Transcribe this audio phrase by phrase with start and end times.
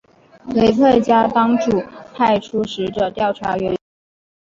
[0.47, 1.79] 雷沛家当主
[2.15, 3.77] 派出使者调查原因。